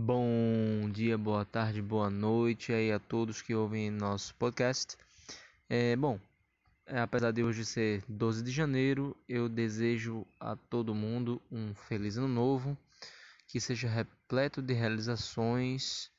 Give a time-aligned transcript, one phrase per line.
[0.00, 4.96] Bom dia, boa tarde, boa noite aí a todos que ouvem nosso podcast.
[5.68, 6.20] É, bom,
[6.86, 12.16] é, apesar de hoje ser 12 de janeiro, eu desejo a todo mundo um feliz
[12.16, 12.78] ano novo,
[13.48, 16.12] que seja repleto de realizações,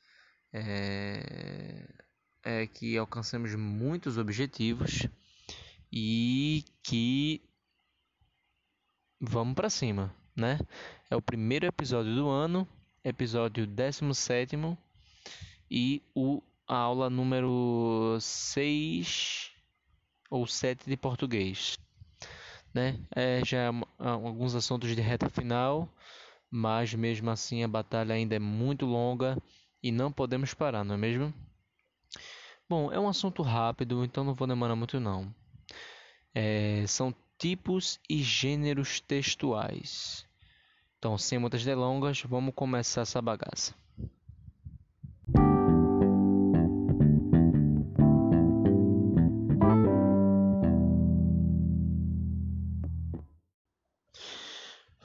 [0.52, 1.88] é,
[2.44, 5.08] é, que alcancemos muitos objetivos
[5.90, 7.40] e que
[9.18, 10.58] vamos para cima, né?
[11.08, 12.68] É o primeiro episódio do ano
[13.04, 14.56] episódio 17
[15.70, 19.50] e o, a aula número 6
[20.30, 21.78] ou 7 de português.
[22.72, 23.00] Né?
[23.14, 25.88] É, já é alguns assuntos de reta final,
[26.50, 29.36] mas mesmo assim a batalha ainda é muito longa
[29.82, 31.34] e não podemos parar, não é mesmo?
[32.68, 35.34] Bom, é um assunto rápido, então não vou demorar muito não.
[36.32, 40.24] É, são tipos e gêneros textuais.
[41.00, 43.74] Então, sem muitas delongas, vamos começar essa bagaça.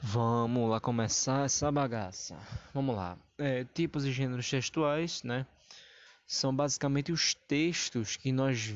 [0.02, 2.36] Vamos lá começar essa bagaça.
[2.74, 3.16] Vamos lá.
[3.38, 5.46] É, tipos e gêneros textuais, né?
[6.26, 8.70] São basicamente os textos que nós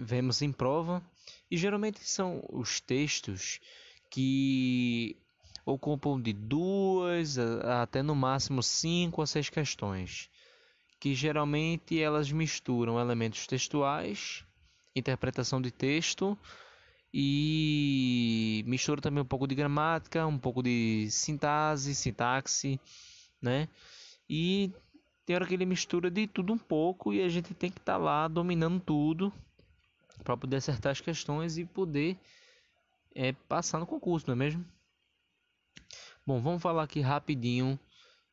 [0.00, 1.00] vemos em prova
[1.48, 3.60] e geralmente são os textos
[4.10, 5.16] que
[5.66, 10.30] ocupam de duas até no máximo cinco a seis questões,
[11.00, 14.44] que geralmente elas misturam elementos textuais,
[14.94, 16.38] interpretação de texto
[17.12, 22.80] e mistura também um pouco de gramática, um pouco de sintaxe, sintaxe,
[23.42, 23.68] né?
[24.30, 24.72] E
[25.24, 27.94] tem hora que ele mistura de tudo um pouco e a gente tem que estar
[27.94, 29.32] tá lá dominando tudo
[30.22, 32.16] para poder acertar as questões e poder
[33.14, 34.64] é, passar no concurso, não é mesmo?
[36.26, 37.78] Bom, vamos falar aqui rapidinho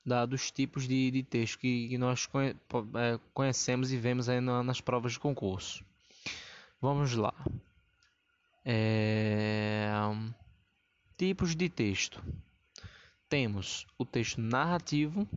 [0.04, 2.50] da, dos tipos de, de texto que, que nós conhe,
[2.96, 5.86] é, conhecemos e vemos aí na, nas provas de concurso.
[6.82, 7.36] Vamos lá.
[8.66, 9.92] É,
[11.16, 12.24] tipos de texto.
[13.30, 15.30] Temos o texto narrativo,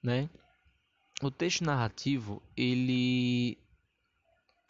[0.00, 0.30] né?
[1.20, 3.58] O texto narrativo ele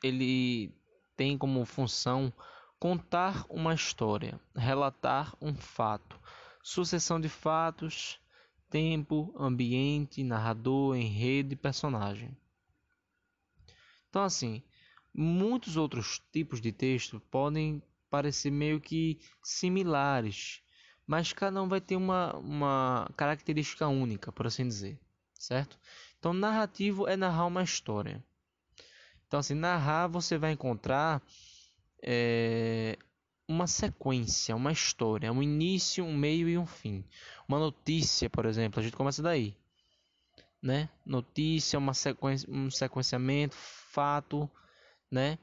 [0.02, 0.72] ele
[1.18, 2.32] tem como função
[2.78, 6.18] contar uma história, relatar um fato,
[6.62, 8.20] sucessão de fatos,
[8.70, 12.36] tempo, ambiente, narrador, enredo e personagem.
[14.08, 14.62] Então, assim,
[15.12, 20.62] muitos outros tipos de texto podem parecer meio que similares,
[21.06, 24.98] mas cada um vai ter uma, uma característica única, por assim dizer,
[25.34, 25.78] certo?
[26.18, 28.22] Então, narrativo é narrar uma história.
[29.26, 31.22] Então, assim, narrar você vai encontrar
[32.02, 32.96] é,
[33.48, 37.04] uma sequência, uma história, um início, um meio e um fim.
[37.48, 39.56] Uma notícia, por exemplo, a gente começa daí,
[40.62, 40.88] né?
[41.04, 44.50] Notícia, uma sequência, um sequenciamento, fato,
[45.10, 45.38] né?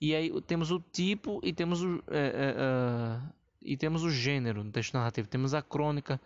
[0.00, 3.32] E aí temos o tipo e temos o é, é, é,
[3.62, 5.28] e temos o gênero no texto narrativo.
[5.28, 6.20] Temos a crônica,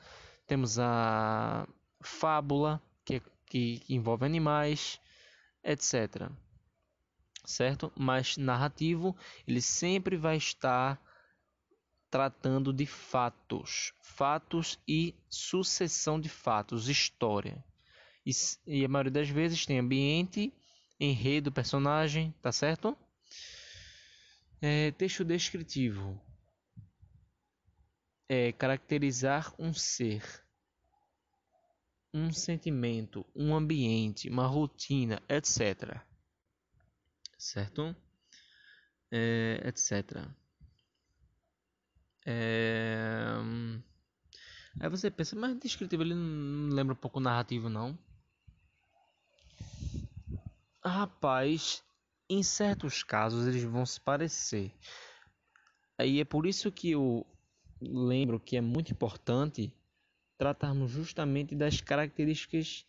[0.47, 1.67] temos a
[2.01, 5.01] fábula que, que, que envolve animais,
[5.63, 6.31] etc
[7.45, 7.93] certo?
[7.97, 9.17] Mas narrativo,
[9.47, 11.01] ele sempre vai estar
[12.11, 17.65] tratando de fatos, fatos e sucessão de fatos, história.
[18.25, 18.31] E,
[18.67, 20.53] e a maioria das vezes tem ambiente,
[20.99, 22.97] enredo, personagem, tá certo?
[24.63, 26.21] É, texto descritivo
[28.29, 30.23] é caracterizar um ser,
[32.13, 36.01] um sentimento, um ambiente, uma rotina, etc
[37.45, 37.95] certo?
[39.11, 40.27] É, etc.
[42.27, 43.35] É...
[44.81, 47.99] Aí você pensa, mas descritivo ele não lembra um pouco narrativo não?
[50.85, 51.83] Rapaz,
[52.29, 54.73] em certos casos eles vão se parecer.
[55.99, 57.27] Aí é por isso que eu
[57.81, 59.73] lembro que é muito importante
[60.37, 62.85] tratarmos justamente das características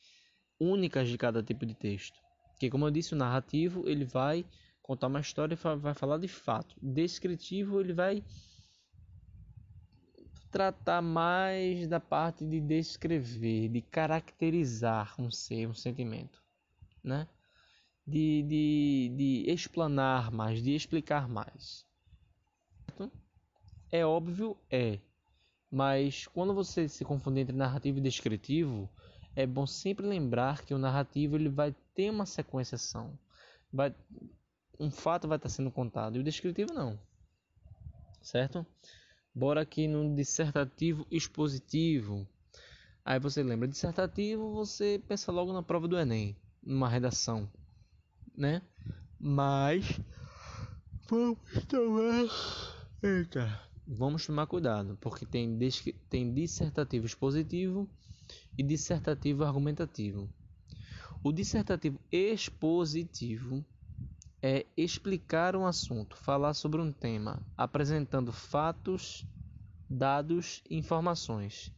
[0.59, 2.24] únicas de cada tipo de texto.
[2.55, 4.45] Porque, como eu disse, o narrativo ele vai
[4.81, 6.73] contar uma história vai falar de fato.
[6.81, 8.23] Descritivo ele vai
[10.49, 16.41] tratar mais da parte de descrever, de caracterizar um ser, um sentimento,
[17.03, 17.27] né?
[18.07, 21.85] De, de, de explanar mais, de explicar mais.
[23.91, 24.99] É óbvio, é.
[25.69, 28.89] Mas quando você se confunde entre narrativo e descritivo,
[29.35, 33.17] é bom sempre lembrar que o narrativo ele vai ter uma sequenciação.
[33.73, 33.95] Vai,
[34.79, 36.99] um fato vai estar sendo contado e o descritivo não.
[38.21, 38.65] Certo?
[39.33, 42.27] Bora aqui no dissertativo expositivo.
[43.03, 47.49] Aí você lembra dissertativo, você pensa logo na prova do Enem, numa redação,
[48.35, 48.61] né?
[49.19, 49.99] Mas
[51.07, 51.37] vamos
[51.67, 52.25] tomar,
[53.03, 55.57] eita, vamos tomar cuidado, porque tem
[56.09, 57.87] tem dissertativo expositivo
[58.57, 60.27] e dissertativo argumentativo.
[61.25, 63.65] O dissertativo expositivo
[64.43, 69.25] é explicar um assunto, falar sobre um tema, apresentando fatos,
[69.89, 71.73] dados informações.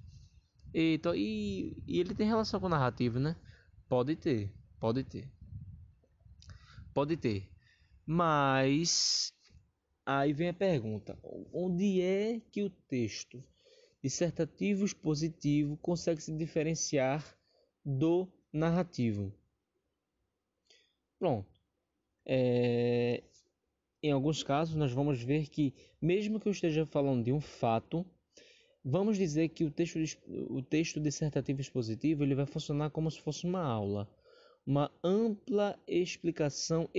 [0.73, 3.37] E, e, e ele tem relação com narrativa, né?
[3.87, 5.31] Pode ter, pode ter.
[6.93, 7.49] Pode ter.
[8.05, 9.31] Mas
[10.05, 11.17] aí vem a pergunta:
[11.53, 13.41] onde é que o texto
[14.03, 17.23] dissertativo expositivo consegue se diferenciar
[17.85, 19.33] do narrativo?
[21.19, 21.47] Pronto.
[22.25, 23.23] É,
[24.03, 28.05] em alguns casos, nós vamos ver que, mesmo que eu esteja falando de um fato,
[28.83, 29.99] vamos dizer que o texto,
[30.49, 34.09] o texto dissertativo expositivo ele vai funcionar como se fosse uma aula,
[34.65, 36.89] uma ampla explicação,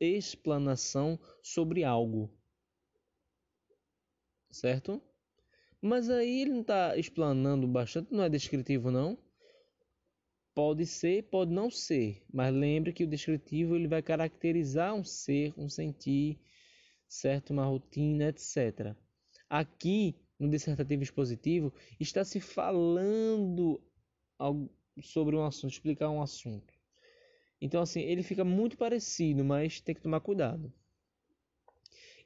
[0.00, 2.30] explanação sobre algo,
[4.50, 5.02] certo?
[5.82, 9.18] Mas aí ele não está explanando bastante, não é descritivo não.
[10.54, 15.52] Pode ser, pode não ser, mas lembre que o descritivo ele vai caracterizar um ser,
[15.56, 16.38] um sentir,
[17.08, 18.94] certo, uma rotina, etc.
[19.50, 23.82] Aqui no dissertativo expositivo está se falando
[25.02, 26.72] sobre um assunto, explicar um assunto.
[27.60, 30.72] Então assim, ele fica muito parecido, mas tem que tomar cuidado.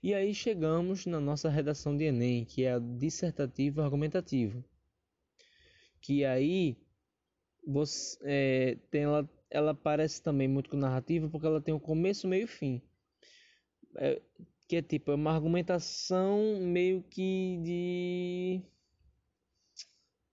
[0.02, 4.62] E aí chegamos na nossa redação de Enem, que é a dissertativo argumentativo.
[6.00, 6.76] Que aí
[7.68, 12.26] você é, tem ela, ela parece também muito com narrativa porque ela tem um começo,
[12.26, 12.80] meio e fim.
[13.96, 14.22] É,
[14.66, 18.62] que é tipo é uma argumentação meio que de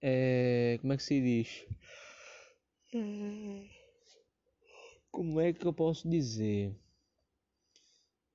[0.02, 1.66] é, como é que se diz?
[5.12, 6.74] Como é que eu posso dizer?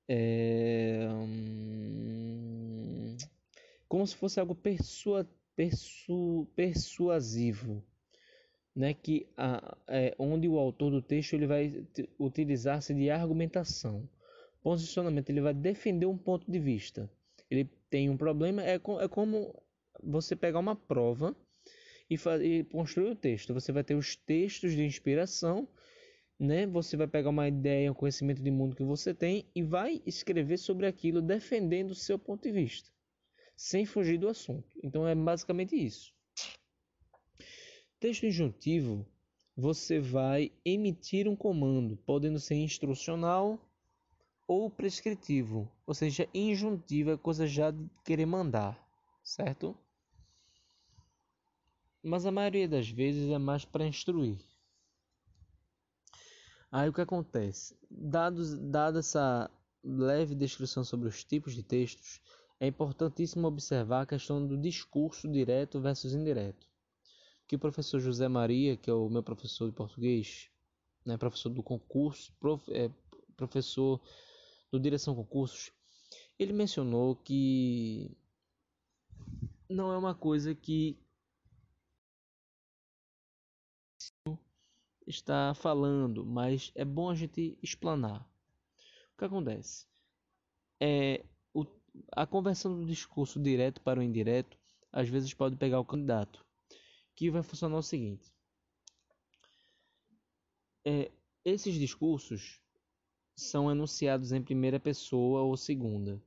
[0.07, 2.37] É, hum,
[3.87, 7.83] como se fosse algo persua, persu, persuasivo
[8.75, 11.85] né, que a, é, onde o autor do texto ele vai
[12.19, 14.07] utilizar-se de argumentação.
[14.63, 17.09] Posicionamento, ele vai defender um ponto de vista.
[17.49, 19.53] Ele tem um problema, é, é como
[20.01, 21.35] você pegar uma prova
[22.09, 23.53] e, e construir o texto.
[23.53, 25.67] Você vai ter os textos de inspiração,
[26.39, 26.65] né?
[26.67, 30.57] Você vai pegar uma ideia, um conhecimento de mundo que você tem e vai escrever
[30.57, 32.89] sobre aquilo defendendo o seu ponto de vista,
[33.55, 34.71] sem fugir do assunto.
[34.83, 36.13] Então é basicamente isso.
[38.01, 39.05] Texto injuntivo,
[39.55, 43.59] você vai emitir um comando, podendo ser instrucional
[44.47, 48.75] ou prescritivo, ou seja, injuntivo é coisa já de querer mandar,
[49.23, 49.77] certo?
[52.01, 54.43] Mas a maioria das vezes é mais para instruir.
[56.71, 57.77] Aí o que acontece?
[57.87, 59.47] Dados, dada essa
[59.83, 62.19] leve descrição sobre os tipos de textos,
[62.59, 66.70] é importantíssimo observar a questão do discurso direto versus indireto
[67.51, 70.49] que o professor José Maria, que é o meu professor de português,
[71.05, 72.89] né, professor do concurso, prof, é,
[73.35, 73.99] professor
[74.71, 75.69] do direção concursos,
[76.39, 78.09] ele mencionou que
[79.69, 80.97] não é uma coisa que
[85.05, 88.21] está falando, mas é bom a gente explanar.
[89.13, 89.85] O que acontece?
[90.79, 91.65] É, o,
[92.13, 94.57] a conversão do discurso direto para o indireto
[94.89, 96.49] às vezes pode pegar o candidato
[97.15, 98.31] que vai funcionar o seguinte:
[100.85, 101.11] é,
[101.43, 102.61] esses discursos
[103.35, 106.21] são enunciados em primeira pessoa ou segunda.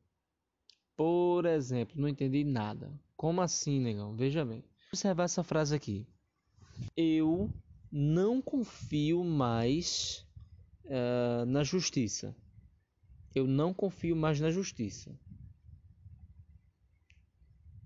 [0.96, 2.92] Por exemplo, não entendi nada.
[3.16, 4.14] Como assim, negão?
[4.14, 4.64] Veja bem.
[4.88, 6.06] Observar essa frase aqui.
[6.96, 7.52] Eu
[7.90, 10.26] não confio mais
[10.84, 12.34] uh, na justiça.
[13.34, 15.18] Eu não confio mais na justiça.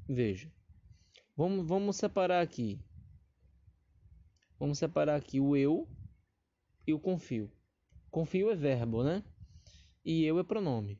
[0.09, 0.53] Veja.
[1.37, 2.81] Vamos, vamos separar aqui.
[4.59, 5.89] Vamos separar aqui o eu
[6.87, 7.51] e o confio.
[8.11, 9.23] Confio é verbo, né?
[10.05, 10.99] E eu é pronome.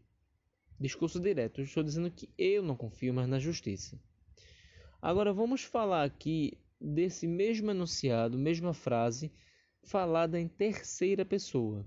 [0.79, 1.61] Discurso direto.
[1.61, 4.01] Eu estou dizendo que eu não confio mais na justiça.
[5.03, 9.33] Agora vamos falar aqui desse mesmo enunciado, mesma frase,
[9.83, 11.85] falada em terceira pessoa.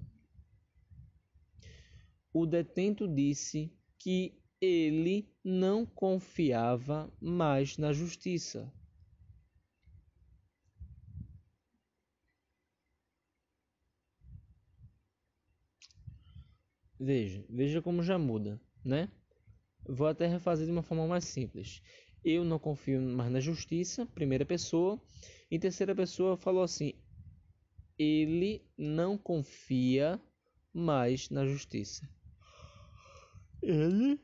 [2.33, 8.71] O detento disse que ele não confiava mais na justiça.
[17.01, 19.09] Veja, veja como já muda, né?
[19.87, 21.81] Vou até refazer de uma forma mais simples.
[22.23, 25.01] Eu não confio mais na justiça, primeira pessoa,
[25.51, 26.93] Em terceira pessoa falou assim:
[27.97, 30.19] ele não confia
[30.73, 32.09] mais na justiça.
[33.61, 34.19] Ele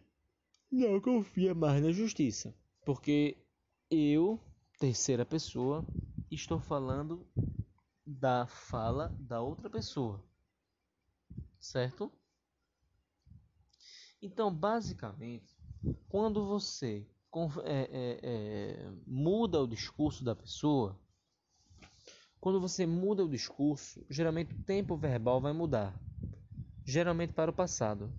[0.72, 2.56] não confia mais na justiça,
[2.86, 3.38] porque
[3.90, 4.40] eu,
[4.80, 5.86] terceira pessoa,
[6.32, 7.28] estou falando
[8.06, 10.24] da fala da outra pessoa,
[11.60, 12.12] certo?
[14.22, 15.56] Então, basicamente,
[16.10, 17.06] quando você
[17.64, 21.00] é, é, é, muda o discurso da pessoa,
[22.40, 25.94] quando você muda o discurso, geralmente o tempo verbal vai mudar,
[26.84, 28.12] geralmente para o passado.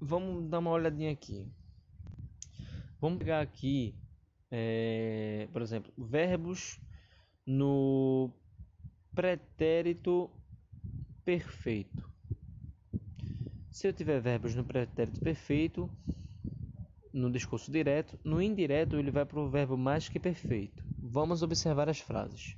[0.00, 1.46] Vamos dar uma olhadinha aqui.
[3.00, 3.94] Vamos pegar aqui,
[4.50, 6.80] é, por exemplo, verbos
[7.46, 8.32] no
[9.14, 10.28] pretérito
[11.24, 12.07] perfeito.
[13.78, 15.88] Se eu tiver verbos no pretérito perfeito,
[17.12, 20.82] no discurso direto, no indireto ele vai para o verbo mais que perfeito.
[21.00, 22.56] Vamos observar as frases.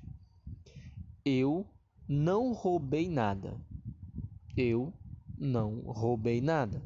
[1.22, 1.66] Eu
[2.08, 3.54] não roubei nada.
[4.56, 4.94] Eu
[5.36, 6.82] não roubei nada.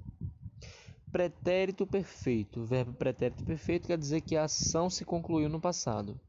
[1.13, 2.63] Pretérito perfeito.
[2.63, 6.21] O verbo pretérito perfeito quer dizer que a ação se concluiu no passado.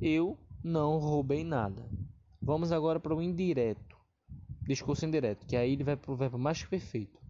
[0.00, 1.84] Eu não roubei nada.
[2.40, 3.98] Vamos agora para o indireto.
[4.62, 7.23] Discurso indireto, que aí ele vai para o verbo mais perfeito.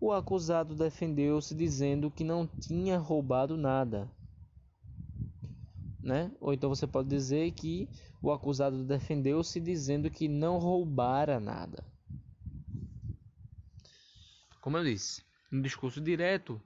[0.00, 4.10] O acusado defendeu-se dizendo que não tinha roubado nada.
[6.02, 6.32] Né?
[6.40, 7.88] Ou então você pode dizer que
[8.22, 11.84] o acusado defendeu-se dizendo que não roubara nada.
[14.62, 16.60] Como eu disse, no discurso direto,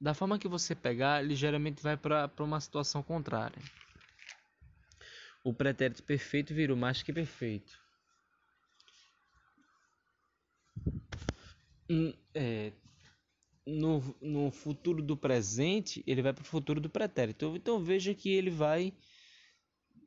[0.00, 3.60] da forma que você pegar, ele geralmente vai para uma situação contrária
[5.48, 7.72] o pretérito perfeito virou mais que perfeito.
[12.34, 12.72] É,
[13.66, 17.46] no, no futuro do presente, ele vai para o futuro do pretérito.
[17.46, 18.92] Então, então veja que ele vai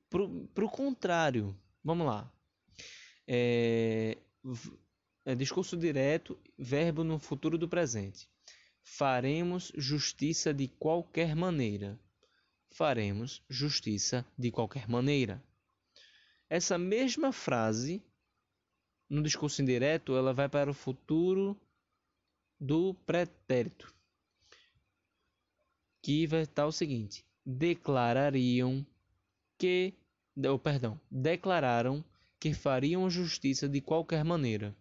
[0.10, 1.56] para o contrário.
[1.84, 2.32] Vamos lá.
[3.28, 4.18] É,
[5.26, 8.30] é, discurso direto, verbo no futuro do presente.
[8.84, 12.00] Faremos justiça de qualquer maneira
[12.72, 15.44] faremos justiça de qualquer maneira.
[16.50, 18.02] Essa mesma frase,
[19.10, 21.60] no discurso indireto, ela vai para o futuro
[22.62, 23.92] do pretérito,
[26.02, 28.86] que vai estar o seguinte: declarariam
[29.58, 29.96] que,
[30.48, 32.06] ou perdão, declararam
[32.40, 34.76] que fariam justiça de qualquer maneira.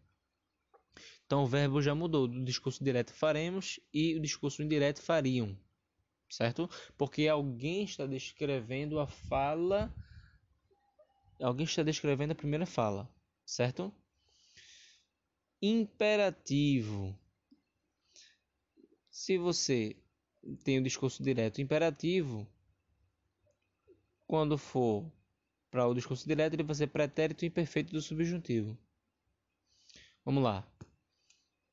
[1.27, 5.57] Então o verbo já mudou do discurso direto faremos e o discurso indireto fariam
[6.31, 6.71] certo?
[6.97, 9.93] Porque alguém está descrevendo a fala,
[11.41, 13.11] alguém está descrevendo a primeira fala,
[13.45, 13.93] certo?
[15.61, 17.19] Imperativo.
[19.11, 19.97] Se você
[20.63, 22.49] tem o discurso direto imperativo,
[24.27, 25.11] quando for
[25.71, 28.79] para o discurso direto, ele vai ser pretérito imperfeito do subjuntivo.
[30.25, 30.67] Vamos lá.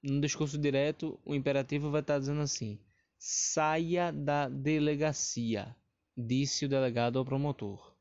[0.02, 2.80] No discurso direto, o imperativo vai estar dizendo assim:
[3.18, 5.76] Saia da delegacia,
[6.16, 7.96] disse o delegado ao promotor.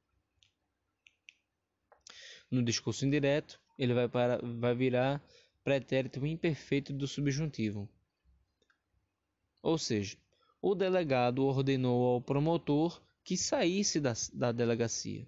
[2.51, 5.23] No discurso indireto, ele vai, para, vai virar
[5.65, 7.89] pretérito imperfeito do subjuntivo.
[9.67, 10.17] Ou seja,
[10.63, 15.27] o delegado ordenou ao promotor que saísse da, da delegacia.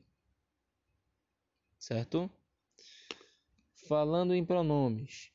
[1.76, 2.30] Certo?
[3.88, 5.32] Falando em pronomes,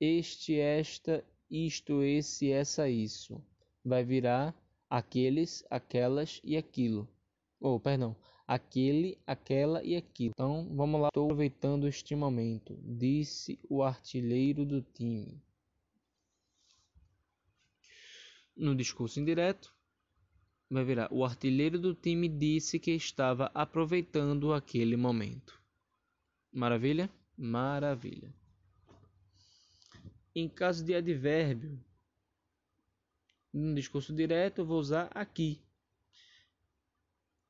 [0.00, 3.44] este, esta, isto, esse, essa, isso
[3.84, 4.54] vai virar
[4.88, 7.06] aqueles, aquelas e aquilo.
[7.60, 10.32] Ou, oh, perdão, aquele, aquela e aquilo.
[10.34, 11.08] Então, vamos lá.
[11.08, 15.42] Estou aproveitando este momento, disse o artilheiro do time.
[18.56, 19.70] No discurso indireto,
[20.70, 25.60] vai virar o artilheiro do time disse que estava aproveitando aquele momento.
[26.50, 27.10] Maravilha?
[27.36, 28.34] Maravilha.
[30.34, 31.78] Em caso de advérbio,
[33.52, 35.62] no discurso direto, eu vou usar aqui.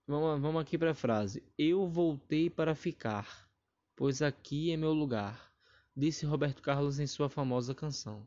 [0.09, 1.43] Vamos, vamos aqui para a frase.
[1.57, 3.49] Eu voltei para ficar,
[3.95, 5.53] pois aqui é meu lugar,
[5.97, 8.27] disse Roberto Carlos em sua famosa canção.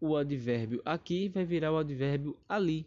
[0.00, 2.86] O advérbio aqui vai virar o advérbio ali.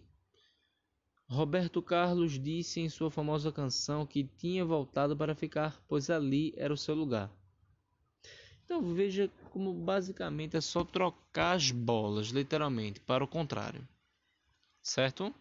[1.27, 6.73] Roberto Carlos disse em sua famosa canção que tinha voltado para ficar, pois ali era
[6.73, 7.31] o seu lugar.
[8.65, 13.87] Então veja como basicamente é só trocar as bolas, literalmente, para o contrário.
[14.81, 15.33] Certo?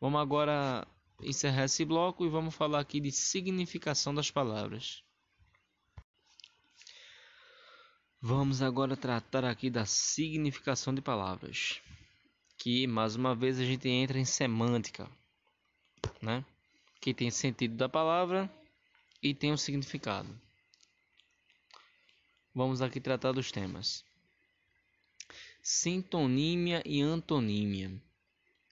[0.00, 0.86] Vamos agora
[1.20, 5.02] encerrar esse bloco e vamos falar aqui de significação das palavras.
[8.20, 11.80] Vamos agora tratar aqui da significação de palavras.
[12.56, 15.08] Que mais uma vez a gente entra em semântica.
[16.20, 16.44] né?
[17.00, 18.52] Que tem sentido da palavra
[19.22, 20.28] e tem um significado.
[22.52, 24.04] Vamos aqui tratar dos temas.
[25.62, 28.02] Sintonímia e antonímia.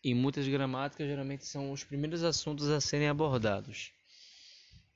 [0.02, 3.92] Em muitas gramáticas, geralmente são os primeiros assuntos a serem abordados.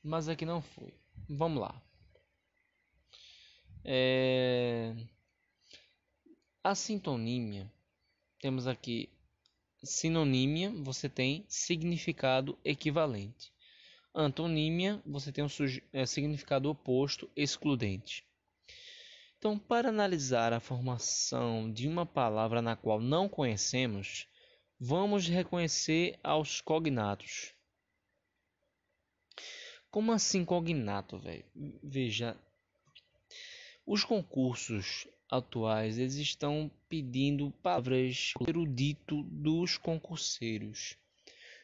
[0.02, 0.92] Mas aqui não foi.
[1.28, 1.80] Vamos lá.
[3.84, 4.94] É...
[6.62, 7.70] A sintonímia,
[8.38, 9.08] temos aqui
[9.82, 13.52] sinonímia, você tem significado equivalente.
[14.14, 15.48] Antonímia, você tem um
[15.92, 18.24] é, significado oposto, excludente.
[19.38, 24.26] Então, para analisar a formação de uma palavra na qual não conhecemos,
[24.78, 27.54] vamos reconhecer aos cognatos.
[29.90, 31.44] Como assim cognato, velho?
[31.82, 32.36] Veja,
[33.86, 40.96] os concursos atuais eles estão pedindo palavras erudito dos concurseiros,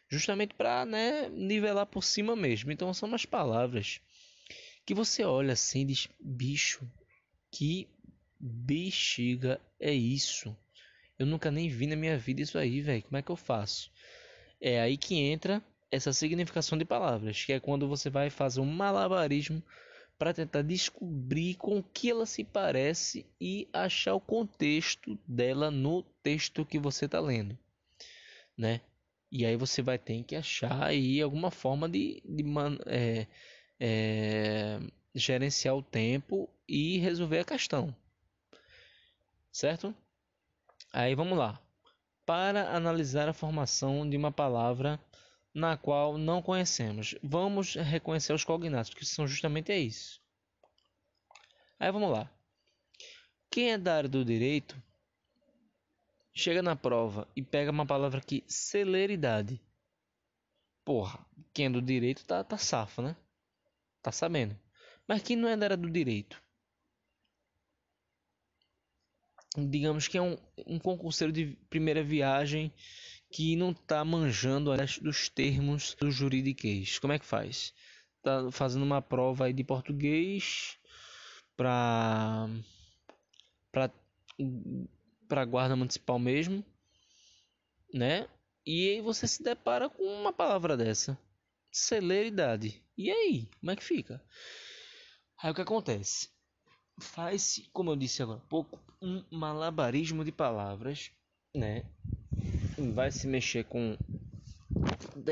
[0.09, 2.71] justamente para né, nivelar por cima mesmo.
[2.71, 4.01] Então são umas palavras
[4.85, 6.89] que você olha assim e diz: bicho,
[7.51, 7.89] que
[8.39, 10.57] bexiga é isso?
[11.19, 13.03] Eu nunca nem vi na minha vida isso aí, velho.
[13.03, 13.91] Como é que eu faço?
[14.61, 18.67] É aí que entra essa significação de palavras, que é quando você vai fazer um
[18.67, 19.63] malabarismo
[20.19, 26.65] para tentar descobrir com que ela se parece e achar o contexto dela no texto
[26.65, 27.59] que você está lendo,
[28.57, 28.81] né?
[29.31, 33.27] E aí você vai ter que achar aí alguma forma de, de man, é,
[33.79, 34.81] é,
[35.15, 37.95] gerenciar o tempo e resolver a questão,
[39.53, 39.95] certo?
[40.93, 41.61] Aí vamos lá.
[42.25, 44.99] Para analisar a formação de uma palavra
[45.57, 47.15] na qual não conhecemos.
[47.23, 50.21] Vamos reconhecer os cognatos, que são justamente isso.
[51.81, 52.31] Aí vamos lá.
[53.51, 54.77] Quem é da área do direito
[56.35, 59.59] chega na prova e pega uma palavra aqui, celeridade.
[60.85, 63.17] Porra, quem é do direito tá, tá safo, né?
[64.03, 64.55] Tá sabendo.
[65.09, 66.39] Mas quem não é da área do direito?
[69.57, 72.71] Digamos que é um, um concurseiro de primeira viagem
[73.31, 74.71] que não está manjando
[75.03, 76.99] dos termos do juridiquês.
[76.99, 77.75] Como é que faz?
[78.23, 80.79] Tá fazendo uma prova aí de português
[81.57, 82.49] para
[83.73, 83.91] para
[85.29, 86.65] para guarda municipal mesmo,
[87.93, 88.29] né?
[88.65, 91.19] E aí você se depara com uma palavra dessa,
[91.71, 92.83] celeridade.
[92.97, 94.23] E aí, como é que fica?
[95.43, 96.31] Aí o que acontece?
[96.99, 101.11] Faz, como eu disse agora há pouco, um malabarismo de palavras,
[101.55, 101.85] né?
[102.79, 103.97] Vai se mexer com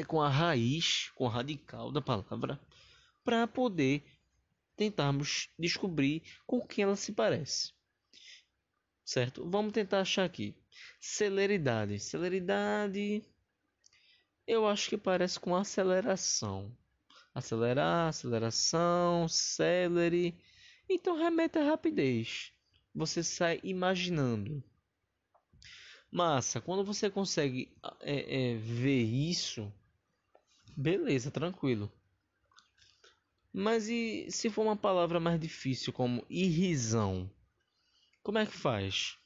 [0.07, 2.59] com a raiz, com o radical da palavra,
[3.23, 4.03] para poder
[4.77, 7.73] tentarmos descobrir com quem ela se parece.
[9.05, 9.49] Certo?
[9.49, 10.55] Vamos tentar achar aqui.
[10.99, 12.01] Celeridade.
[12.01, 13.23] Celeridade.
[14.47, 16.75] Eu acho que parece com aceleração.
[17.35, 20.35] Acelerar, aceleração, celere.
[20.89, 22.53] Então remete à rapidez.
[22.95, 24.63] Você sai imaginando.
[26.15, 29.69] Massa, quando você consegue é, é, ver isso,
[30.77, 31.91] beleza, tranquilo.
[33.53, 37.29] Mas e se for uma palavra mais difícil, como irrisão?
[38.23, 39.19] Como é que faz?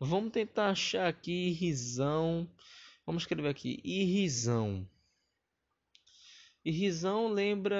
[0.00, 2.50] Vamos tentar achar aqui irrisão.
[3.06, 4.84] Vamos escrever aqui irrisão.
[6.64, 7.76] Irrisão lembra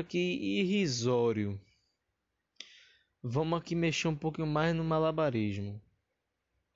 [0.00, 1.60] aqui irrisório.
[3.22, 5.82] Vamos aqui mexer um pouquinho mais no malabarismo.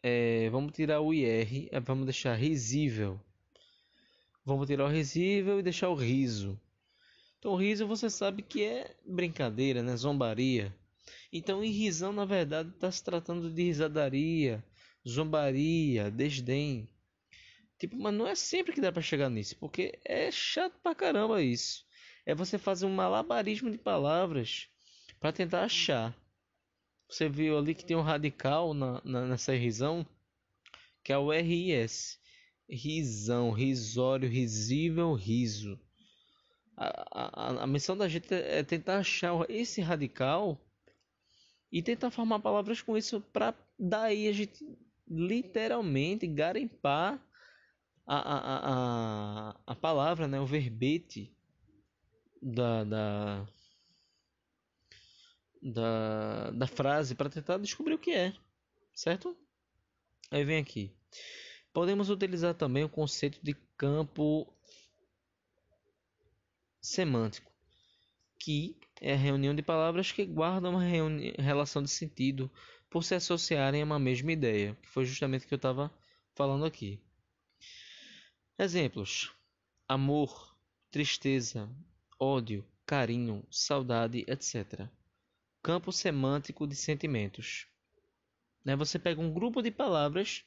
[0.03, 3.21] É, vamos tirar o IR, é, vamos deixar risível.
[4.45, 6.61] Vamos tirar o risível e deixar o riso.
[7.39, 9.97] Então, riso você sabe que é brincadeira, né?
[9.97, 10.75] Zombaria.
[11.33, 14.65] Então, irrisão, na verdade, está se tratando de risadaria,
[15.09, 16.89] zombaria, desdém.
[17.79, 21.41] Tipo, mas não é sempre que dá para chegar nisso, porque é chato pra caramba
[21.41, 21.87] isso.
[22.27, 24.69] É você fazer um malabarismo de palavras
[25.21, 26.13] para tentar achar.
[27.12, 30.07] Você viu ali que tem um radical na, na, nessa risão,
[31.05, 32.18] que é o RIS.
[32.66, 35.79] Risão, risório, risível, riso.
[36.75, 40.59] A, a, a missão da gente é tentar achar esse radical
[41.70, 44.64] e tentar formar palavras com isso para daí a gente
[45.07, 47.22] literalmente garimpar
[48.07, 51.31] a, a, a, a palavra, né, o verbete
[52.40, 53.48] da, da,
[55.62, 58.35] da, da frase para tentar descobrir o que é,
[58.94, 59.37] certo?
[60.31, 60.92] Aí vem aqui.
[61.72, 64.53] Podemos utilizar também o conceito de campo
[66.81, 67.53] semântico,
[68.38, 70.83] que é a reunião de palavras que guardam uma
[71.38, 72.51] relação de sentido
[72.90, 75.90] por se associarem a uma mesma ideia, que foi justamente o que eu estava
[76.35, 77.01] falando aqui.
[78.59, 79.33] Exemplos:
[79.88, 80.57] amor,
[80.90, 81.70] tristeza,
[82.18, 84.88] ódio, carinho, saudade, etc.
[85.62, 87.68] Campo semântico de sentimentos.
[88.64, 88.75] Né?
[88.77, 90.44] Você pega um grupo de palavras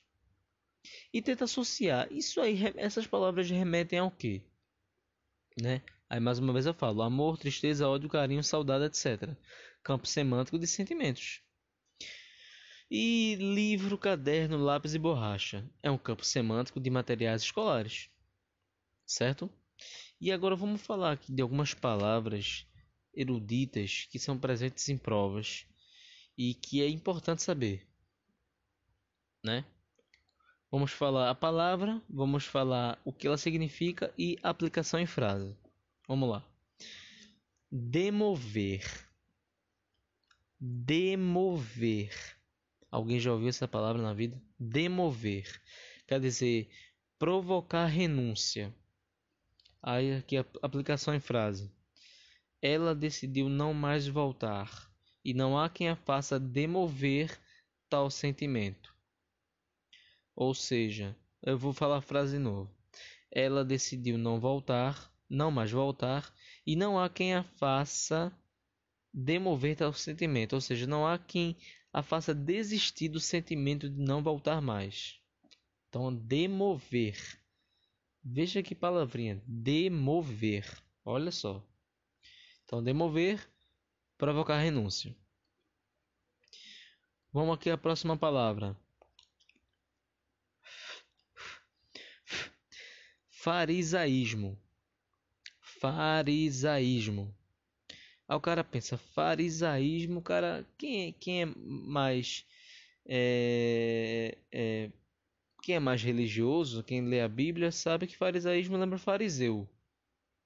[1.14, 2.12] e tenta associar.
[2.12, 4.42] Isso aí, essas palavras remetem ao quê?
[5.62, 5.82] Né?
[6.10, 9.36] Aí mais uma vez eu falo: amor, tristeza, ódio, carinho, saudade, etc.
[9.82, 11.42] Campo semântico de sentimentos.
[12.92, 18.10] E livro, caderno, lápis e borracha é um campo semântico de materiais escolares,
[19.06, 19.50] certo?
[20.22, 22.68] E agora vamos falar aqui de algumas palavras
[23.16, 25.66] eruditas que são presentes em provas
[26.38, 27.88] e que é importante saber,
[29.44, 29.66] né?
[30.72, 35.56] Vamos falar a palavra, vamos falar o que ela significa e aplicação em frase.
[36.08, 36.46] Vamos lá.
[37.72, 38.84] Demover.
[40.60, 42.12] Demover.
[42.92, 44.42] Alguém já ouviu essa palavra na vida?
[44.60, 45.62] Demover.
[46.08, 46.70] Quer dizer,
[47.18, 48.74] provocar renúncia.
[49.82, 51.72] Aí aqui a aplicação em frase.
[52.68, 54.92] Ela decidiu não mais voltar,
[55.24, 57.40] e não há quem a faça demover
[57.88, 58.92] tal sentimento.
[60.36, 62.76] Ou seja, eu vou falar a frase de novo.
[63.32, 66.34] Ela decidiu não voltar, não mais voltar,
[66.66, 68.36] e não há quem a faça
[69.14, 71.56] demover tal sentimento, ou seja, não há quem
[71.94, 75.22] a faça desistir do sentimento de não voltar mais.
[75.88, 77.40] Então, demover.
[78.24, 80.66] Veja que palavrinha, demover.
[81.06, 81.64] Olha só.
[82.66, 83.48] Então, demover,
[84.18, 85.16] provocar renúncia.
[87.32, 88.76] Vamos aqui à próxima palavra.
[93.30, 94.60] Farisaísmo.
[95.62, 97.36] Farisaísmo.
[98.28, 102.46] Aí o cara pensa, farisaísmo, cara, quem, é, quem é mais
[103.08, 104.92] é, é,
[105.62, 109.70] quem é mais religioso, quem lê a Bíblia, sabe que farisaísmo lembra fariseu,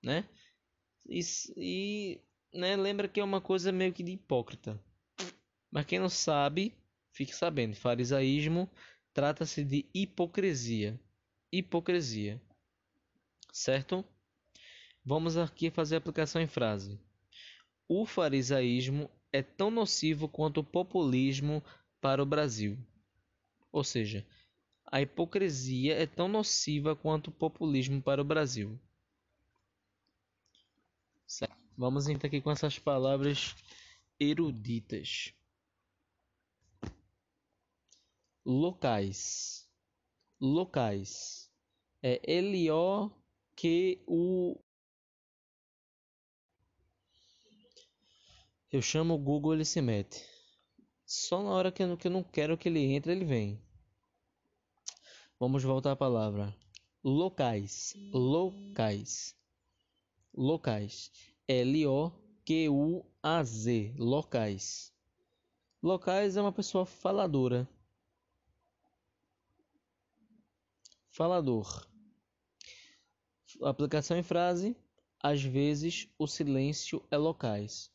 [0.04, 0.28] né?
[1.10, 1.22] E,
[1.58, 2.22] e
[2.54, 4.80] né, lembra que é uma coisa meio que de hipócrita.
[5.72, 6.74] Mas quem não sabe,
[7.12, 8.70] fique sabendo, farisaísmo
[9.14, 11.00] trata-se de hipocrisia.
[11.52, 12.40] Hipocrisia.
[13.52, 14.06] Certo?
[15.04, 17.00] Vamos aqui fazer a aplicação em frase.
[17.88, 21.64] O farisaísmo é tão nocivo quanto o populismo
[22.00, 22.78] para o Brasil.
[23.72, 24.26] Ou seja,
[24.86, 28.80] a hipocrisia é tão nociva quanto o populismo para o Brasil.
[31.80, 33.56] Vamos então aqui com essas palavras
[34.20, 35.34] eruditas.
[38.46, 39.66] Locais.
[40.42, 41.50] Locais.
[42.04, 43.10] É L-O
[43.56, 44.60] que o
[48.72, 50.26] eu chamo o Google ele se mete.
[51.06, 53.62] Só na hora que eu, que eu não quero que ele entre ele vem.
[55.40, 56.54] Vamos voltar à palavra.
[57.04, 57.94] Locais.
[58.12, 59.39] Locais
[60.34, 61.12] locais
[61.48, 62.12] L O
[62.46, 64.94] Q U A Z locais
[65.82, 67.68] locais é uma pessoa faladora
[71.10, 71.90] falador
[73.62, 74.76] Aplicação em frase:
[75.22, 77.92] às vezes o silêncio é locais.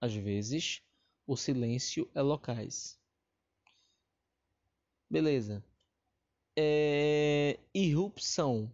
[0.00, 0.82] Às vezes
[1.26, 2.98] o silêncio é locais.
[5.10, 5.62] Beleza.
[6.56, 7.58] É...
[7.74, 8.72] Irrupção.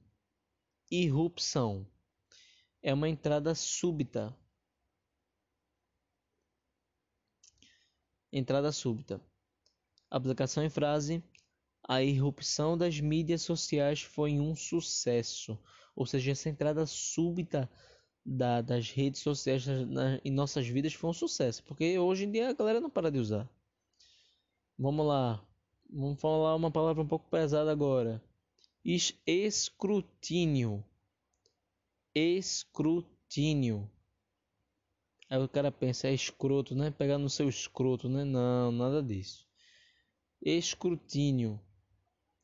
[0.90, 1.86] Irrupção
[2.82, 4.34] é uma entrada súbita.
[8.32, 9.20] Entrada súbita.
[10.10, 11.22] Aplicação em frase:
[11.86, 15.58] a irrupção das mídias sociais foi um sucesso.
[15.96, 17.68] Ou seja, essa entrada súbita
[18.24, 21.64] da, das redes sociais na, em nossas vidas foi um sucesso.
[21.64, 23.48] Porque hoje em dia a galera não para de usar.
[24.78, 25.42] Vamos lá.
[25.90, 28.22] Vamos falar uma palavra um pouco pesada agora.
[29.26, 30.84] Escrutínio.
[32.18, 33.88] Escrutínio.
[35.30, 36.90] Aí o cara pensa, é escroto, né?
[36.90, 38.24] Pegar no seu escroto, né?
[38.24, 39.46] Não, nada disso.
[40.42, 41.60] Escrutínio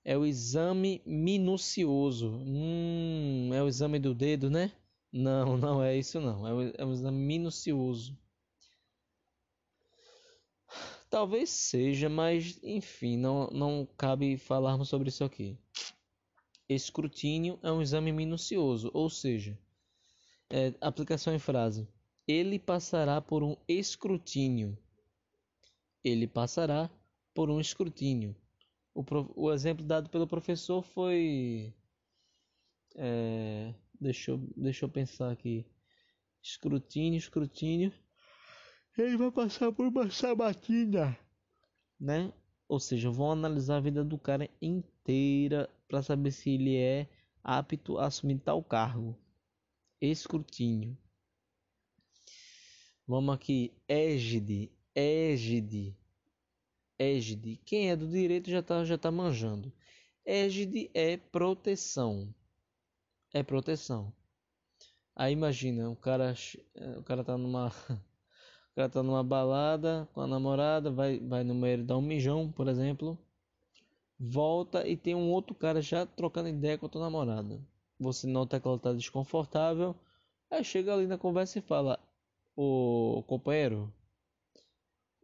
[0.05, 2.29] é o exame minucioso.
[2.29, 4.71] Hum, é o exame do dedo, né?
[5.13, 6.47] Não, não é isso não.
[6.47, 8.17] É o, é o exame minucioso.
[11.11, 15.59] Talvez seja, mas enfim, não, não cabe falarmos sobre isso aqui.
[16.69, 19.59] Escrutínio é um exame minucioso, ou seja,
[20.51, 21.89] é, aplicação em frase.
[22.27, 24.79] Ele passará por um escrutínio.
[26.03, 26.91] Ele passará
[27.35, 28.35] por um escrutínio
[28.95, 29.05] o,
[29.35, 31.75] o exemplo dado pelo professor foi.
[32.97, 35.67] É, deixa, eu, deixa eu pensar aqui.
[36.41, 37.93] Escrutínio, escrutínio.
[38.97, 41.19] Ele vai passar por uma sabatina.
[41.99, 42.33] Né?
[42.69, 47.09] Ou seja, vão analisar a vida do cara inteira para saber se ele é
[47.43, 49.19] apto a assumir tal cargo.
[50.01, 50.97] Escrutínio.
[53.07, 55.97] Vamos aqui, égide, égide,
[56.99, 57.61] égide.
[57.65, 59.73] Quem é do direito já está já tá manjando.
[60.25, 62.35] Égide é proteção.
[63.33, 64.13] É proteção.
[65.17, 66.35] Aí imagina, o cara,
[66.99, 67.69] o cara tá numa
[68.73, 72.51] o cara tá numa balada com a namorada, vai vai no meio dar um mijão,
[72.51, 73.19] por exemplo.
[74.19, 77.61] Volta e tem um outro cara já trocando ideia com a tua namorada.
[77.99, 79.95] Você nota que ela tá desconfortável.
[80.51, 81.99] Aí chega ali na conversa e fala:
[82.57, 83.93] "O companheiro,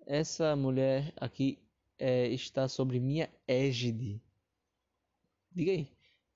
[0.07, 1.59] essa mulher aqui
[1.99, 4.23] é, está sobre minha égide."
[5.53, 5.89] Diga aí.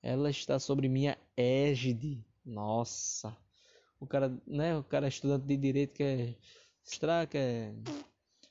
[0.02, 2.24] Ela está sobre minha égide.
[2.44, 3.36] Nossa.
[3.98, 4.76] O cara, né?
[4.76, 6.36] O cara é estudante de direito quer
[6.84, 7.74] mostrar, quer,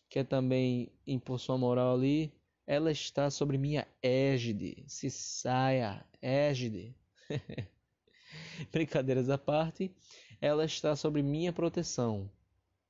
[0.10, 2.34] quer também impor sua moral ali.
[2.65, 4.84] Ela está sobre minha égide.
[4.88, 6.96] Se saia, égide.
[8.72, 9.93] Brincadeiras à parte,
[10.39, 12.30] ela está sobre minha proteção,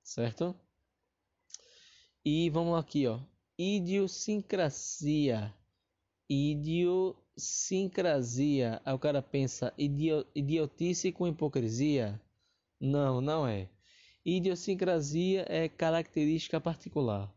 [0.04, 0.56] certo?
[2.26, 3.20] E vamos aqui, ó.
[3.58, 5.54] Idiosincrasia.
[6.30, 8.82] Idio sincrasia.
[8.86, 12.20] Aí o cara pensa idiotice com hipocrisia.
[12.80, 13.70] Não, não é.
[14.26, 17.30] Idiosincrasia é característica particular.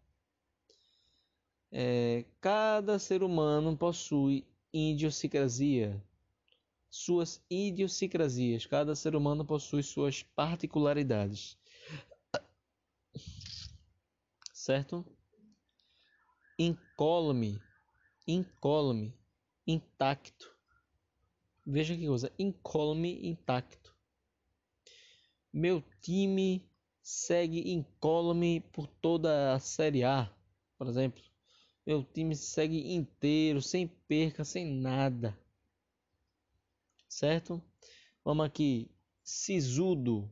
[1.73, 6.01] É, cada ser humano possui idiosincrasia,
[6.91, 8.67] suas idiosincrasias.
[8.67, 11.57] Cada ser humano possui suas particularidades.
[14.53, 15.05] Certo?
[16.59, 17.61] Incólume,
[18.27, 19.15] incólume
[19.67, 20.55] intacto.
[21.65, 23.95] Veja que coisa, incólume intacto.
[25.53, 26.65] Meu time
[27.03, 30.33] segue incólume por toda a Série A,
[30.79, 31.23] por exemplo.
[31.87, 35.39] Meu time segue inteiro, sem perca, sem nada.
[37.17, 37.63] Certo?
[38.23, 38.91] Vamos aqui.
[39.25, 40.31] Sisudo.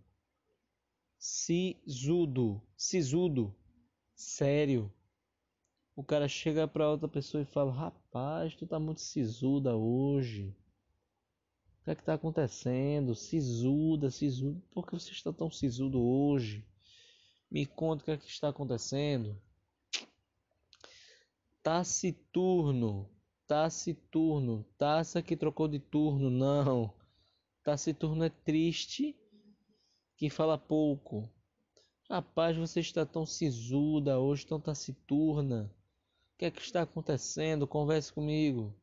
[1.18, 2.60] Sisudo.
[2.76, 3.56] Sisudo.
[4.14, 4.92] Sério.
[5.96, 10.54] O cara chega para outra pessoa e fala: Rapaz, tu tá muito sisuda hoje.
[11.80, 13.14] O que é que tá acontecendo?
[13.14, 14.62] Sisuda, sisuda.
[14.70, 16.68] Por que você está tão sisudo hoje?
[17.50, 19.40] Me conta o que é que está acontecendo.
[21.62, 23.08] Taciturno,
[23.46, 26.92] taciturno, taça que trocou de turno, não.
[27.62, 29.16] Taciturno é triste,
[30.16, 31.28] que fala pouco.
[32.08, 35.70] Rapaz, você está tão sisuda hoje, tão taciturna.
[36.34, 37.66] O que é que está acontecendo?
[37.66, 38.74] Converse comigo.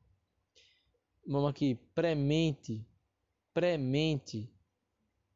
[1.27, 2.85] Vamos aqui, premente,
[3.53, 4.49] premente.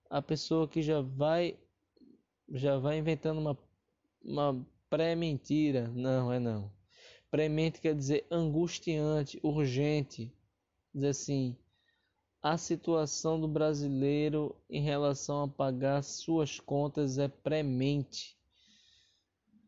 [0.10, 1.58] A pessoa que já vai
[2.50, 3.58] já vai inventando uma
[4.24, 5.88] uma pré-mentira.
[5.90, 6.72] Não, é não.
[7.36, 10.32] Premente quer dizer angustiante, urgente.
[10.94, 11.54] Dizer assim,
[12.42, 18.38] a situação do brasileiro em relação a pagar suas contas é premente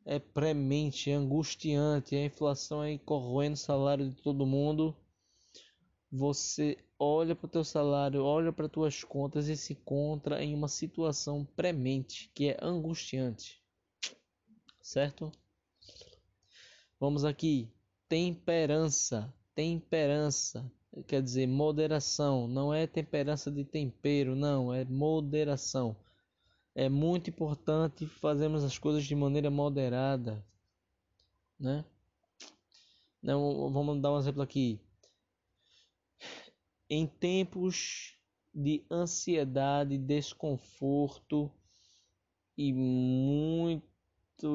[0.05, 4.95] é premente, é angustiante, a inflação aí corroendo o salário de todo mundo.
[6.09, 10.69] Você olha para o teu salário, olha para tuas contas e se encontra em uma
[10.69, 13.61] situação premente, que é angustiante.
[14.81, 15.29] Certo?
[16.99, 17.71] Vamos aqui,
[18.09, 20.71] temperança, temperança,
[21.05, 25.95] quer dizer moderação, não é temperança de tempero, não, é moderação.
[26.73, 30.43] É muito importante fazermos as coisas de maneira moderada,
[31.59, 31.85] né?
[33.21, 34.79] Não, vamos dar um exemplo aqui.
[36.89, 38.17] Em tempos
[38.51, 41.51] de ansiedade, desconforto
[42.57, 43.96] e muito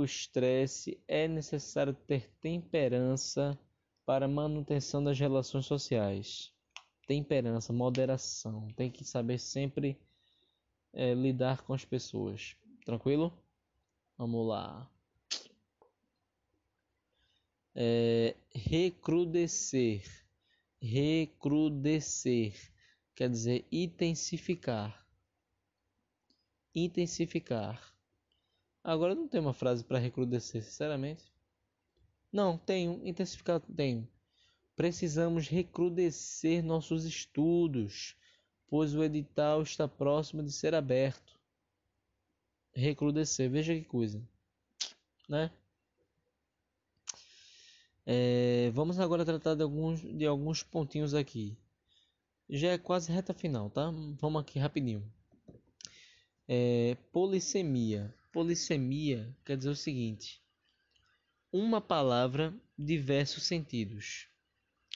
[0.05, 3.59] estresse, é necessário ter temperança
[4.07, 6.53] para manutenção das relações sociais.
[7.07, 9.99] Temperança, moderação, tem que saber sempre
[10.93, 12.57] é, lidar com as pessoas.
[12.85, 13.33] Tranquilo?
[14.17, 14.89] Vamos lá.
[17.75, 20.05] É, recrudescer.
[20.81, 22.73] Recrudescer
[23.15, 25.07] quer dizer intensificar.
[26.75, 27.92] Intensificar.
[28.85, 31.25] Agora não tem uma frase para recrudescer, sinceramente.
[32.33, 33.01] Não, tenho.
[33.07, 34.09] Intensificar tenho.
[34.75, 38.17] Precisamos recrudescer nossos estudos
[38.73, 41.39] pois o edital está próximo de ser aberto.
[42.75, 44.27] Recrudescer, veja que coisa,
[45.29, 45.53] né?
[48.07, 51.55] É, vamos agora tratar de alguns, de alguns pontinhos aqui.
[52.49, 53.91] Já é quase reta final, tá?
[54.19, 55.05] Vamos aqui rapidinho.
[56.49, 58.15] É, polissemia.
[58.33, 60.43] Polissemia quer dizer o seguinte:
[61.53, 64.27] uma palavra, diversos sentidos.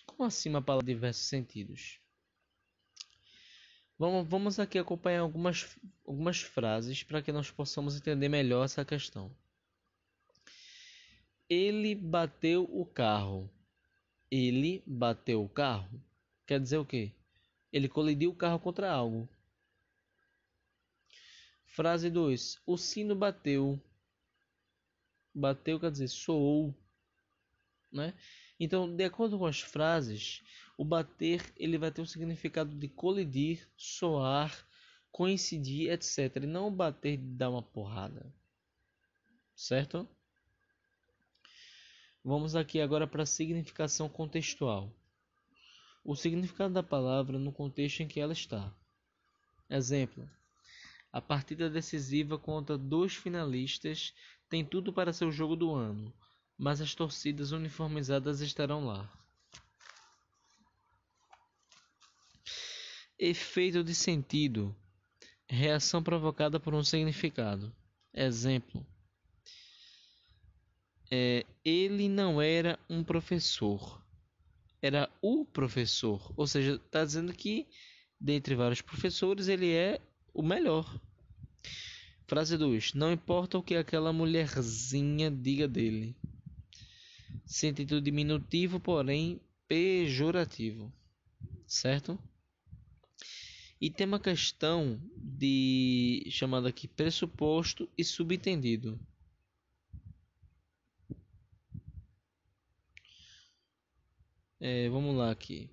[0.07, 2.01] Como assim uma palavra, diversos sentidos?
[3.99, 9.31] Vamos, vamos aqui acompanhar algumas, algumas frases para que nós possamos entender melhor essa questão.
[11.49, 13.51] Ele bateu o carro.
[14.31, 16.03] Ele bateu o carro.
[16.46, 17.12] Quer dizer o quê?
[17.72, 19.29] Ele colidiu o carro contra algo.
[21.76, 22.58] Frase 2.
[22.64, 23.78] O sino bateu.
[25.34, 26.74] Bateu quer dizer soou.
[27.92, 28.14] Né?
[28.58, 30.42] Então, de acordo com as frases,
[30.78, 34.66] o bater ele vai ter um significado de colidir, soar,
[35.12, 36.36] coincidir, etc.
[36.36, 38.24] E não bater de dar uma porrada.
[39.54, 40.08] Certo?
[42.24, 44.90] Vamos aqui agora para a significação contextual.
[46.02, 48.74] O significado da palavra no contexto em que ela está.
[49.68, 50.26] Exemplo:
[51.16, 54.12] A partida decisiva contra dois finalistas
[54.50, 56.12] tem tudo para ser o jogo do ano,
[56.59, 59.11] mas as torcidas uniformizadas estarão lá.
[63.18, 64.76] Efeito de sentido:
[65.48, 67.74] reação provocada por um significado.
[68.12, 68.87] Exemplo:
[71.11, 74.05] é, ele não era um professor,
[74.83, 76.31] era o professor.
[76.37, 77.66] Ou seja, está dizendo que
[78.20, 79.98] dentre vários professores ele é
[80.35, 81.00] o melhor.
[82.26, 86.16] Frase 2: Não importa o que aquela mulherzinha diga dele.
[87.44, 90.92] Sentido diminutivo, porém pejorativo.
[91.66, 92.18] Certo?
[93.80, 98.98] E tem uma questão de chamada aqui pressuposto e subentendido.
[104.58, 105.70] É, vamos lá aqui.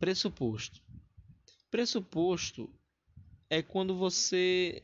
[0.00, 0.82] Pressuposto.
[1.70, 2.68] Pressuposto
[3.48, 4.82] é quando você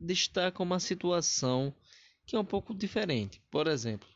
[0.00, 1.74] destaca uma situação
[2.26, 3.42] que é um pouco diferente.
[3.50, 4.08] Por exemplo,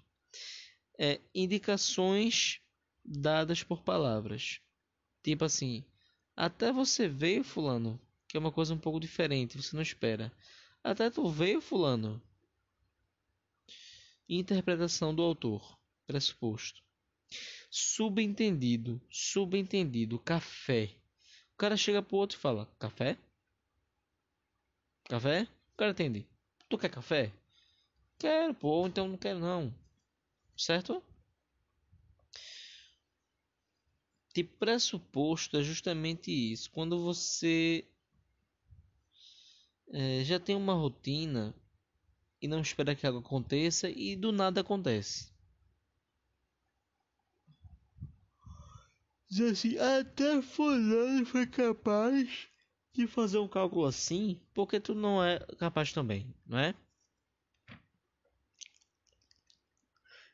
[0.99, 2.61] é, indicações
[3.05, 4.61] dadas por palavras.
[5.23, 5.85] Tipo assim,
[6.37, 10.33] até você veio, fulano, que é uma coisa um pouco diferente, você não espera.
[10.83, 12.23] Até tu veio, fulano.
[14.29, 15.79] Interpretação do autor.
[16.07, 16.83] Pressuposto.
[17.71, 20.95] Subentendido, subentendido, café.
[21.55, 23.19] O cara chega pro outro e fala: Café?
[25.05, 25.49] Café?
[25.75, 25.93] O cara
[26.69, 27.33] Tu quer café?
[28.17, 29.75] Quero, pô, então não quero não.
[30.57, 31.03] Certo?
[34.33, 36.71] De pressuposto é justamente isso.
[36.71, 37.85] Quando você
[39.93, 41.53] é, já tem uma rotina
[42.41, 45.33] e não espera que algo aconteça e do nada acontece.
[49.29, 52.49] Diz assim, até fulano foi capaz
[52.95, 56.75] de fazer um cálculo assim, porque tu não é capaz também, não é?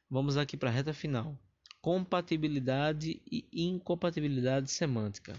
[0.09, 1.37] Vamos aqui para a reta final.
[1.81, 5.35] Compatibilidade e incompatibilidade semântica.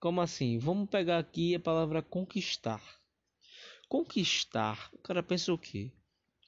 [0.00, 0.58] Como assim?
[0.58, 2.82] Vamos pegar aqui a palavra conquistar.
[3.88, 5.92] Conquistar, o cara pensa o quê?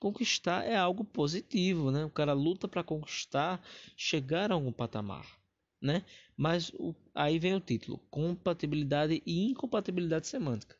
[0.05, 2.05] conquistar é algo positivo, né?
[2.05, 3.62] O cara luta para conquistar,
[3.96, 5.27] chegar a algum patamar,
[5.85, 6.03] né?
[6.35, 10.77] Mas o, aí vem o título: compatibilidade e incompatibilidade semântica.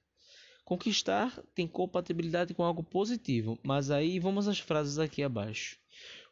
[0.65, 5.79] Conquistar tem compatibilidade com algo positivo, mas aí vamos às frases aqui abaixo.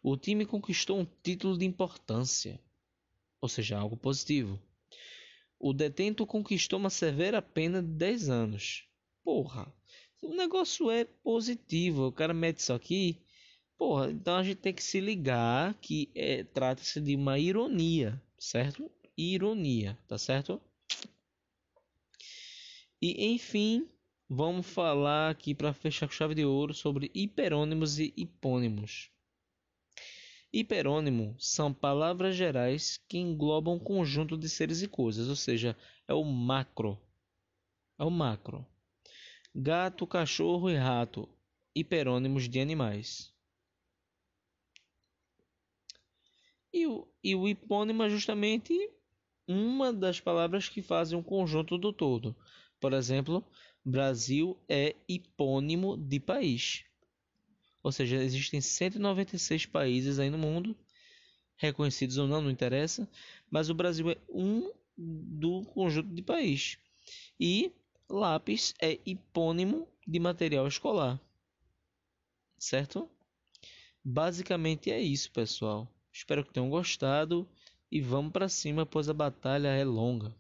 [0.03, 2.59] O time conquistou um título de importância,
[3.43, 4.59] ou seja, algo positivo.
[5.61, 8.85] O detento conquistou uma severa pena de 10 anos.
[9.23, 9.73] Porra,
[10.23, 12.07] o negócio é positivo.
[12.07, 13.21] O cara mete isso aqui.
[13.77, 18.91] Porra, então a gente tem que se ligar que é, trata-se de uma ironia, certo?
[19.17, 20.61] Ironia, tá certo?
[23.01, 23.89] E enfim,
[24.29, 29.11] vamos falar aqui para fechar com chave de ouro sobre hiperônimos e hipônimos.
[30.53, 35.77] Hiperônimo são palavras gerais que englobam um conjunto de seres e coisas, ou seja,
[36.07, 37.01] é o macro.
[37.99, 38.67] É o macro
[39.55, 41.29] gato, cachorro e rato,
[41.75, 43.32] hiperônimos de animais.
[46.73, 48.73] E o, e o hipônimo é justamente
[49.47, 52.35] uma das palavras que fazem um conjunto do todo.
[52.81, 53.45] Por exemplo,
[53.85, 56.85] Brasil é hipônimo de país.
[57.83, 60.77] Ou seja, existem 196 países aí no mundo,
[61.57, 63.09] reconhecidos ou não, não interessa,
[63.51, 66.79] mas o Brasil é um do conjunto de país.
[67.39, 67.73] E
[68.09, 71.21] Lápis é hipônimo de material escolar.
[72.59, 73.11] Certo?
[74.05, 75.92] Basicamente é isso, pessoal.
[76.13, 77.49] Espero que tenham gostado
[77.91, 80.35] e vamos para cima, pois a batalha é longa.